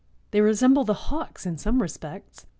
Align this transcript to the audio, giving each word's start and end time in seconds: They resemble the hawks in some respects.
They 0.31 0.41
resemble 0.41 0.83
the 0.83 0.95
hawks 0.95 1.45
in 1.45 1.59
some 1.59 1.79
respects. 1.79 2.47